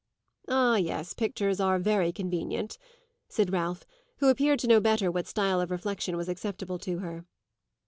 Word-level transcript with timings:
"Ah 0.47 0.77
yes, 0.77 1.13
pictures 1.13 1.59
are 1.59 1.77
very 1.77 2.11
convenient," 2.11 2.79
said 3.29 3.51
Ralph, 3.53 3.85
who 4.17 4.29
appeared 4.29 4.57
to 4.61 4.67
know 4.67 4.79
better 4.79 5.11
what 5.11 5.27
style 5.27 5.61
of 5.61 5.69
reflexion 5.69 6.17
was 6.17 6.27
acceptable 6.27 6.79
to 6.79 6.97
her. 6.97 7.25